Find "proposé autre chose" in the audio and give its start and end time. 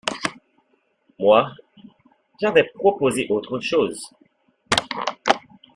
2.73-4.01